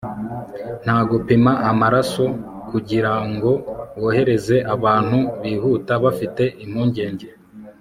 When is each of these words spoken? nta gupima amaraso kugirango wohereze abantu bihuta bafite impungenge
nta 0.83 0.97
gupima 1.09 1.51
amaraso 1.71 2.25
kugirango 2.69 3.51
wohereze 4.01 4.55
abantu 4.75 5.17
bihuta 5.41 5.91
bafite 6.03 6.43
impungenge 6.63 7.27